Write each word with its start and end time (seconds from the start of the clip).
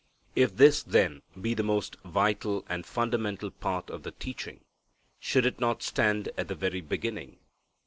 If 0.35 0.55
this, 0.57 0.81
then, 0.81 1.21
be 1.39 1.53
the 1.53 1.61
most 1.61 1.95
vital 2.03 2.65
and 2.67 2.87
fundamental 2.87 3.51
part 3.51 3.91
of 3.91 4.01
the 4.01 4.09
teaching, 4.09 4.61
should 5.19 5.45
it 5.45 5.59
not 5.59 5.83
stand 5.83 6.29
at 6.39 6.47
the 6.47 6.55
very 6.55 6.81
beginning? 6.81 7.37